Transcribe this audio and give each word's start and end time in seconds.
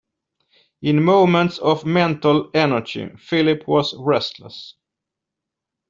In 0.81 1.03
moments 1.03 1.59
of 1.59 1.85
mental 1.85 2.49
energy 2.55 3.09
Philip 3.19 3.67
was 3.67 3.93
restless. 3.99 4.73